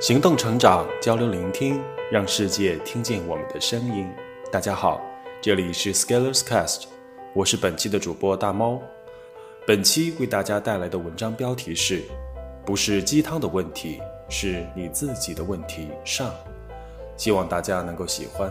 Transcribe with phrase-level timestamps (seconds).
[0.00, 1.78] 行动成长，交流聆听，
[2.10, 4.10] 让世界听见我们的声音。
[4.50, 4.98] 大家好，
[5.42, 6.84] 这里是 Scalers Cast，
[7.34, 8.80] 我是本期的主播大猫。
[9.66, 12.02] 本期为大家带来的文章标题是：
[12.64, 14.00] 不是鸡汤的问题，
[14.30, 15.88] 是你自己的问题。
[16.02, 16.34] 上，
[17.18, 18.50] 希望大家能够喜欢。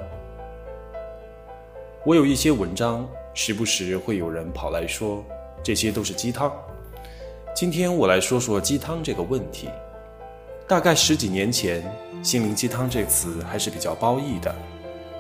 [2.05, 5.25] 我有一些文章，时不时会有人跑来说
[5.63, 6.53] 这些都是鸡汤。
[7.55, 9.67] 今天我来说说鸡汤这个问题。
[10.69, 11.83] 大概十几年前
[12.21, 14.53] ，“心灵鸡汤”这词还是比较褒义的。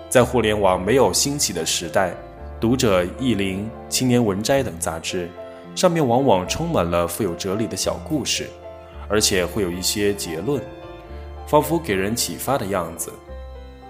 [0.07, 2.11] 在互联网没有兴起的时代，
[2.61, 5.27] 《读者》《意林》《青年文摘》等杂志
[5.73, 8.47] 上面往往充满了富有哲理的小故事，
[9.09, 10.61] 而且会有一些结论，
[11.47, 13.11] 仿佛给人启发的样子。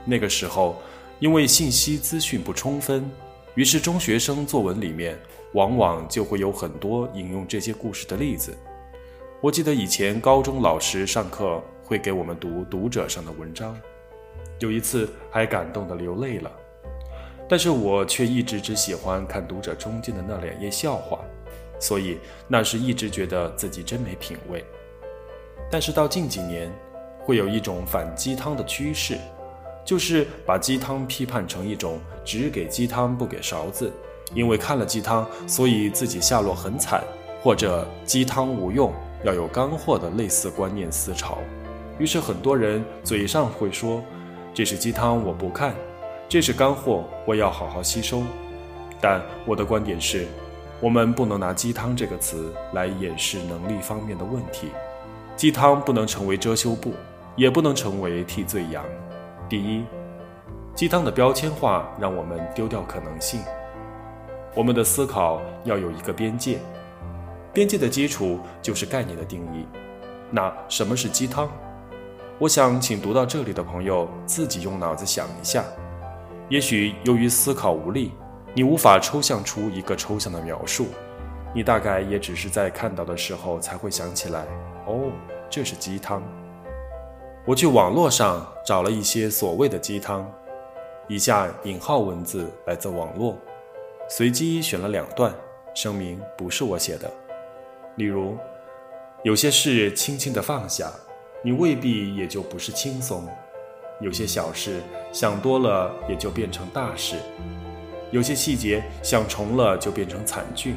[0.05, 0.81] 那个时候，
[1.19, 3.11] 因为信息资讯不充分，
[3.55, 5.19] 于是中学生作文里面
[5.55, 8.57] 往往就会有很多引用这些故事的例子。
[9.41, 13.73] 我记得以前高中老师上课会给我们读《读者》上的文章，
[14.59, 16.51] 有一次还感动的流泪了。
[17.47, 21.19] 但是我却一直只喜欢看《读者》中间的那两页笑话，
[21.79, 22.17] 所以
[22.49, 24.61] 那时一直觉得自己真没品位。
[25.71, 26.69] 但是到近几年，
[27.21, 29.17] 会有一种反鸡汤的趋势，
[29.85, 33.89] 就是把鸡汤批判成一种只给鸡汤不给勺子，
[34.33, 37.01] 因为看了鸡汤，所以自己下落很惨，
[37.41, 38.93] 或者鸡汤无用。
[39.23, 41.39] 要有干货的类似观念思潮，
[41.97, 44.01] 于是很多人嘴上会说
[44.53, 45.71] ：“这是鸡汤，我不看；
[46.29, 48.23] 这是干货，我要好好吸收。”
[49.01, 50.25] 但我的观点是，
[50.79, 54.69] 我们不能拿“鸡汤”这个词来掩饰能力方面的问题。
[55.35, 56.93] 鸡汤不能成为遮羞布，
[57.35, 58.83] 也不能成为替罪羊。
[59.49, 59.83] 第一，
[60.75, 63.41] 鸡汤的标签化让我们丢掉可能性。
[64.55, 66.59] 我们的思考要有一个边界。
[67.59, 69.65] 边界的基础就是概念的定义。
[70.31, 71.49] 那什么是鸡汤？
[72.37, 75.65] 我想请读到这里的朋友自己用脑子想一下。
[76.47, 78.13] 也许由于思考无力，
[78.53, 80.87] 你无法抽象出一个抽象的描述，
[81.53, 84.45] 你大概也只是在看到的时候才会想起来。
[84.85, 85.11] 哦，
[85.49, 86.23] 这是鸡汤。
[87.45, 90.25] 我去网络上找了一些所谓的鸡汤，
[91.09, 93.37] 以下引号文字来自网络，
[94.07, 95.33] 随机选了两段，
[95.75, 97.11] 声明不是我写的。
[97.99, 98.37] 例如，
[99.23, 100.89] 有些事轻轻的放下，
[101.43, 103.27] 你未必也就不是轻松；
[103.99, 104.79] 有些小事
[105.11, 107.17] 想多了也就变成大事；
[108.09, 110.75] 有些细节想重了就变成惨剧。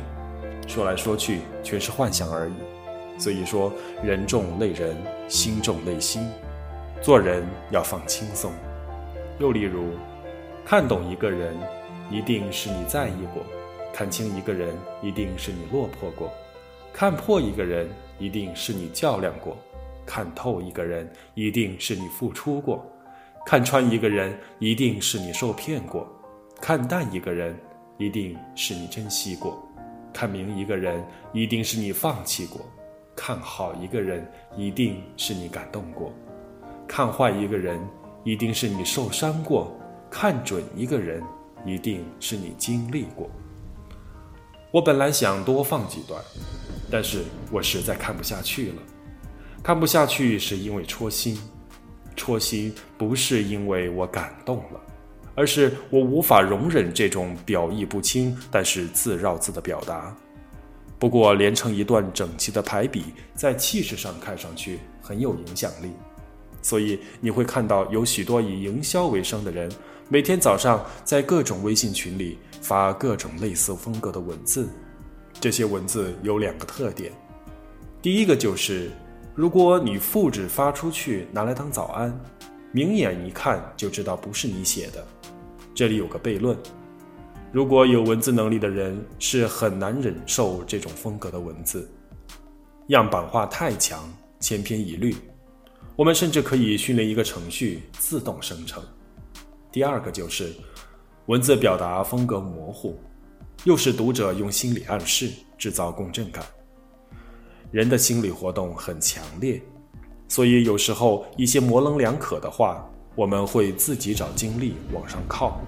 [0.67, 3.21] 说来说去，全是幻想而已。
[3.21, 3.73] 所以说，
[4.03, 4.97] 人重累人，
[5.29, 6.29] 心重累心。
[7.01, 8.51] 做人要放轻松。
[9.39, 9.91] 又例如，
[10.67, 11.57] 看懂一个人，
[12.11, 13.45] 一定是你在意过；
[13.95, 16.29] 看清一个人，一定是你落魄过。
[16.93, 17.89] 看破一个人，
[18.19, 19.57] 一定是你较量过；
[20.07, 22.79] 看透一个人，一定是你付出过；
[23.47, 26.07] 看穿一个人，一定是你受骗过；
[26.61, 27.59] 看淡一个人，
[27.99, 29.55] 一定是你珍惜过；
[30.13, 32.61] 看明一个人，一定是你放弃过；
[33.17, 36.13] 看好一个人，一定是你感动过；
[36.87, 37.81] 看坏一个人，
[38.23, 39.67] 一定是你受伤过；
[40.11, 41.23] 看准一个人，
[41.65, 43.29] 一定是你经历过。
[44.71, 46.23] 我本来想多放几段。
[46.93, 48.83] 但是我实在看不下去了，
[49.63, 51.39] 看不下去是因为戳心，
[52.15, 54.81] 戳心不是因为我感动了，
[55.35, 60.15] 而是我无法容忍这种表意不清但是自绕字的表达。
[60.99, 65.91] 不过连成一段整齐的排比，在气势上看上去很有影响力，
[66.61, 69.73] 所以你会看到有许多以营销为生的人，
[70.11, 74.69] 每天早上在各种微信群里发各种类似风格的文字。
[75.43, 77.11] 这些文字有两个特点，
[78.01, 78.93] 第一个就是，
[79.35, 82.17] 如果你复制发出去拿来当早安，
[82.71, 85.05] 明眼一看就知道不是你写的。
[85.75, 86.57] 这里有个悖论：
[87.51, 91.91] 如果有文字能力的人是很难忍受这种风格的文字，
[92.87, 95.17] 样板化太强，千篇一律。
[95.97, 98.81] 我们甚至可以训练一个程序自动生成。
[99.73, 100.53] 第二个就是，
[101.27, 102.97] 文字表达风格模糊。
[103.65, 106.45] 又是读者用心理暗示制造共振感，
[107.71, 109.63] 人的心理活动很强烈，
[110.27, 115.61] 所以有时候一些模棱两可的话，我们会自己找经历往上靠。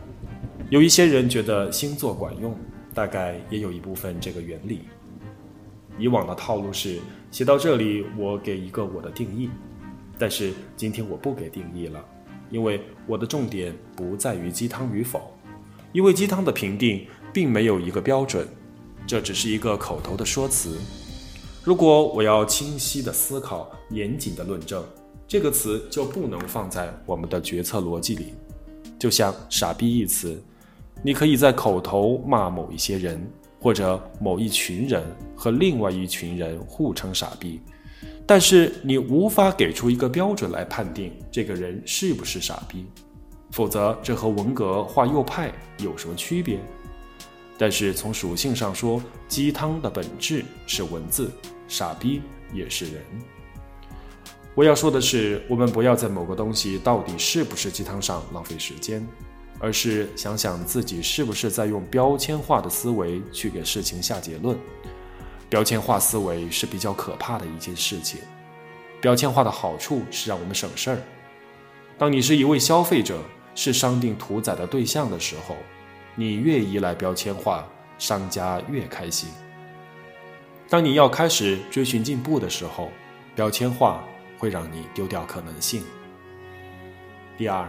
[0.71, 2.53] 有一些人觉得星座管用，
[2.93, 4.81] 大概也有一部分这个原理。
[5.97, 6.99] 以往的套路是
[7.31, 9.49] 写到这里，我给一个我的定义，
[10.19, 12.05] 但是今天我不给定义了，
[12.51, 15.33] 因为我的重点不在于鸡汤与否，
[15.93, 17.07] 因为鸡汤的评定。
[17.35, 18.47] 并没有一个标准，
[19.07, 20.79] 这只是一个口头的说辞。
[21.65, 24.85] 如果我要清晰的思考、严谨的论证，
[25.27, 28.35] 这个词就不能放在我们的决策逻辑里。
[29.01, 30.41] 就像“傻逼”一词，
[31.03, 33.21] 你可以在口头骂某一些人，
[33.61, 35.03] 或者某一群人
[35.35, 37.61] 和另外一群人互称傻逼，
[38.25, 42.87] 但是你无法给出一个标准来判定这个人是不是傻逼，
[43.51, 46.61] 否则这和文革画右派有什么区别？
[47.57, 51.31] 但是从属性上说，鸡汤的本质是文字，
[51.69, 52.21] 傻逼
[52.53, 53.03] 也是人。
[54.55, 59.07] 我要说的是，我们不要在某个东西到底是不是鸡汤上浪费时间，
[59.59, 64.59] 而是想想自己是不是在用标签化的思维去给事情下结论。
[65.49, 68.21] 标签化思维是比较可怕的一件事情。
[69.01, 70.99] 标签化的好处是让我们省事儿。
[71.97, 73.21] 当你是一位消费者，
[73.55, 75.57] 是商定屠宰的对象的时候。
[76.17, 77.69] 你越依赖标签化，
[77.99, 79.29] 商家越开心。
[80.69, 82.89] 当你要开始追寻进步的时候，
[83.35, 84.05] 标签化
[84.39, 85.83] 会让你丢掉可能性。
[87.37, 87.69] 第二，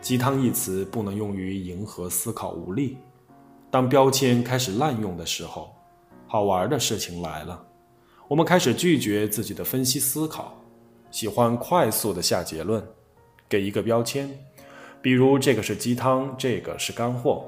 [0.00, 2.96] 鸡汤一词不能用于迎合思考无力。
[3.70, 5.74] 当标签开始滥用的时候，
[6.26, 7.62] 好玩的事情来了，
[8.26, 10.58] 我们开始拒绝自己的分析思考，
[11.10, 12.82] 喜欢快速的下结论，
[13.48, 14.30] 给一个标签，
[15.02, 17.44] 比如这个是鸡汤，这个是干货。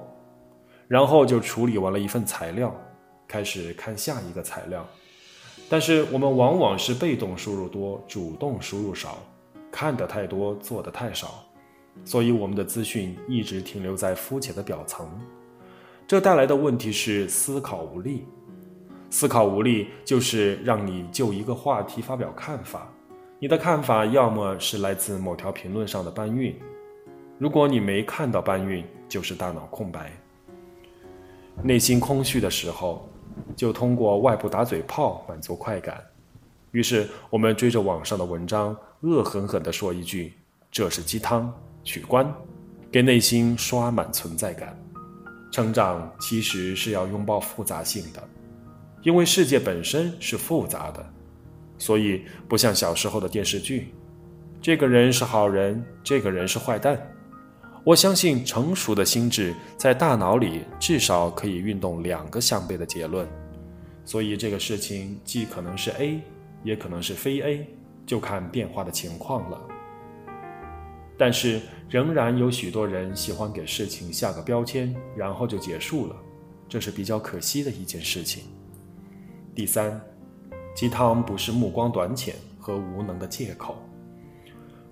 [0.89, 2.75] 然后就处理完了一份材料，
[3.29, 4.85] 开始看下一个材料。
[5.69, 9.19] 但是我们往往是被动输入多，主动输入少，
[9.71, 11.45] 看得太多，做得太少，
[12.07, 15.07] 所以我们的资讯一直停留在肤浅的表层。
[16.07, 18.25] 这带来的问题是思考无力。
[19.11, 22.91] 思考无力就是让你就一个话题发表看法，
[23.39, 26.59] 你的看法要么是来自某条评论上的搬运，
[27.39, 30.11] 如果你没看到搬运，就是大脑空白。
[31.63, 33.09] 内心空虚的时候，
[33.57, 36.03] 就通过外部打嘴炮满足快感。
[36.71, 40.35] 于是我们追着网上的文章，恶狠狠地说一句
[40.71, 41.53] ：“这是鸡汤，
[41.83, 42.33] 取关，
[42.93, 44.79] 给内心刷满存在感。”
[45.51, 48.23] 成长其实是要拥抱复杂性的，
[49.03, 51.05] 因为世界本身是复杂的，
[51.79, 53.93] 所以不像小时候的电视剧：
[54.61, 57.01] 这个人是好人，这个人是坏蛋。
[57.85, 63.27] 我相信成熟的心智在大脑里至少可以运动两个相悖的结论，
[64.05, 66.21] 所以这个事情既可能是 A，
[66.63, 67.67] 也可能是非 A，
[68.05, 69.61] 就看变化的情况了。
[71.17, 76.17] 但是仍然有许多人喜欢给事情下个标签，然后就结束了，
[76.69, 78.45] 这是比较可惜的一件事情。
[79.55, 80.01] 第三，
[80.75, 83.77] 鸡汤不是目光短浅和无能的借口。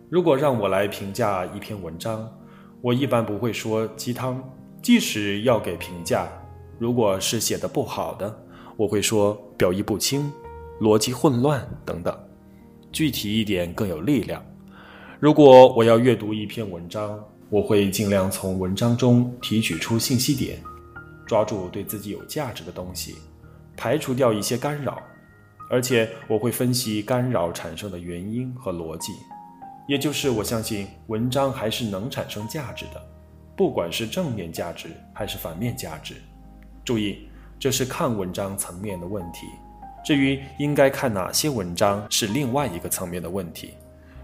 [0.08, 2.28] 如果让我来评价一篇文章，
[2.82, 4.42] 我一般不会说鸡汤，
[4.80, 6.28] 即使要给评价，
[6.78, 8.44] 如果是写的不好的，
[8.76, 10.30] 我会说表意不清、
[10.80, 12.16] 逻辑混乱等等。
[12.92, 14.44] 具体一点更有力量。
[15.18, 17.18] 如果我要阅读一篇文章，
[17.50, 20.62] 我会尽量从文章中提取出信息点，
[21.26, 23.16] 抓住对自己有价值的东西，
[23.76, 25.02] 排除掉一些干扰，
[25.70, 29.12] 而且我会分析干扰产生的原因和逻辑。
[29.86, 33.00] 也就是我相信文章还是能产生价值的，
[33.56, 36.14] 不管是正面价值还是反面价值。
[36.84, 37.28] 注意，
[37.58, 39.46] 这是看文章层面的问题。
[40.04, 43.74] 至于应该看哪些文章，是另外一个层面的问题。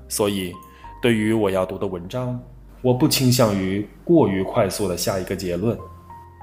[0.09, 0.53] 所以，
[1.01, 2.41] 对于我要读的文章，
[2.83, 5.77] 我不倾向于过于快速的下一个结论。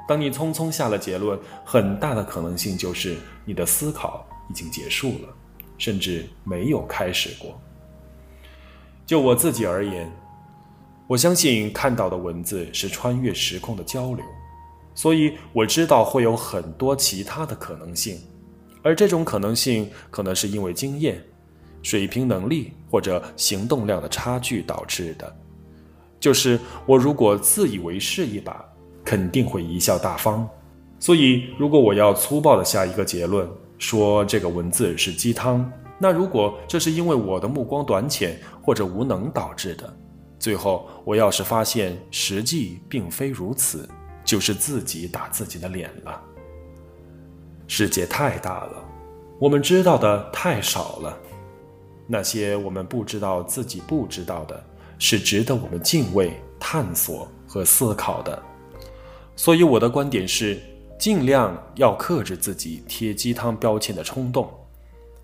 [0.08, 5.30] 当你匆匆下了结论，很大的可能性就是你的思考已经结束了，
[5.78, 7.62] 甚至没有开始过。
[9.10, 10.08] 就我自己而言，
[11.08, 14.24] 我相信看到的文字是穿越时空的交流，
[14.94, 18.20] 所以我知道会有很多其他的可能性，
[18.84, 21.20] 而这种可能性可能是因为经验、
[21.82, 25.36] 水平、能力或者行动量的差距导致的。
[26.20, 28.64] 就是我如果自以为是一把，
[29.04, 30.48] 肯定会贻笑大方。
[31.00, 33.50] 所以，如果我要粗暴的下一个结论，
[33.80, 35.68] 说这个文字是鸡汤。
[36.00, 39.94] 那如果这是因为我的目光短浅或者无能导致的，
[40.40, 43.88] 最后我要是发现实际并非如此，
[44.24, 46.22] 就是自己打自己的脸了。
[47.68, 48.84] 世界太大了，
[49.38, 51.18] 我们知道的太少了，
[52.08, 54.64] 那些我们不知道自己不知道的，
[54.98, 58.42] 是值得我们敬畏、探索和思考的。
[59.36, 60.60] 所以我的观点是，
[60.98, 64.50] 尽量要克制自己贴鸡汤标签的冲动。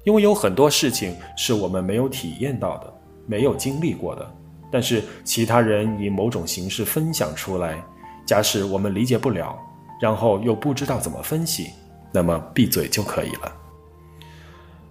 [0.06, 2.94] 因为有很多事情是我们没有体验到的，
[3.26, 4.36] 没有经历过的，
[4.72, 7.84] 但是其他人以某种形式分享出来，
[8.24, 9.58] 假使我们理解不了，
[10.00, 11.72] 然后又不知道怎么分析，
[12.12, 13.52] 那么闭嘴就可以了。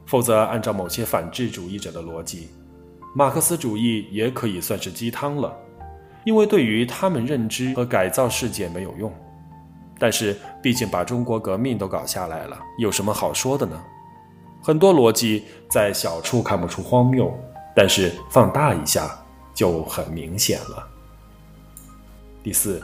[0.04, 2.48] 否则，按照某些反智主义者的逻辑，
[3.14, 5.56] 马克思主义也可以算是鸡汤了，
[6.24, 9.12] 因为对于他们认知和改造世界没有用。
[9.96, 13.80] 但是，毕竟把中国革命都搞下来了，有什么好说的呢？
[14.66, 17.30] 很多逻辑在小处看不出荒谬，
[17.76, 19.22] 但是放大一下
[19.54, 20.88] 就很明显了。
[22.42, 22.82] 第四，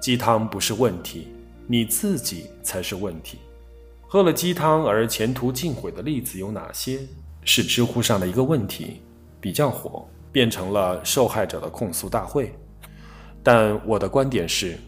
[0.00, 1.28] 鸡汤不是问题，
[1.66, 3.38] 你自己才是问题。
[4.08, 7.00] 喝了鸡汤而前途尽毁的例子有哪些？
[7.44, 9.02] 是知乎上的一个问题，
[9.42, 12.50] 比较火，变成了受害者的控诉大会。
[13.42, 14.78] 但我的观点是，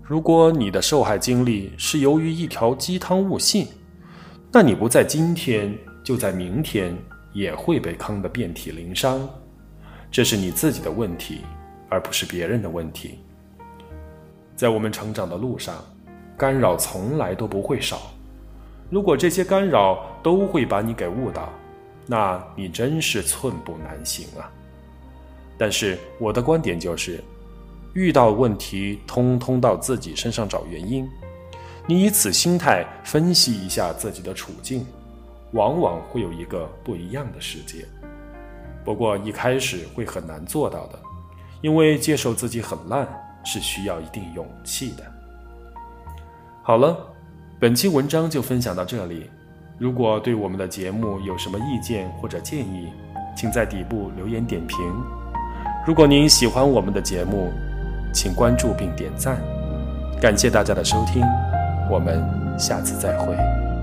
[0.00, 3.66] 如果你的受害经历是由于一条鸡汤误信，
[4.56, 6.96] 那你不在今天，就在明天
[7.32, 9.28] 也会被坑得遍体鳞伤。
[10.12, 11.40] 这是你自己的问题，
[11.88, 13.18] 而不是别人的问题。
[14.54, 15.74] 在我们成长的路上，
[16.38, 18.12] 干扰从来都不会少。
[18.90, 21.52] 如果这些干扰都会把你给误导，
[22.06, 24.46] 那你真是寸步难行啊！
[25.58, 27.20] 但是我的观点就是，
[27.92, 31.10] 遇到问题，通通到自己身上找原因。
[31.86, 34.86] 你以此心态分析一下自己的处境，
[35.52, 37.84] 往往会有一个不一样的世界。
[38.82, 40.98] 不过一开始会很难做到的，
[41.60, 43.06] 因为接受自己很烂
[43.44, 45.04] 是需要一定勇气的。
[46.62, 46.96] 好了，
[47.60, 49.30] 本期文章就分享到这里。
[49.78, 52.88] 如果对我们的节目有什么意见或者建议，
[53.36, 54.78] 请在底部留言点评。
[55.86, 57.52] 如果您喜欢我们的节目，
[58.10, 59.38] 请关注并点赞。
[60.18, 61.22] 感谢大家的收听，
[61.90, 62.22] 我们
[62.58, 63.73] 下次再会。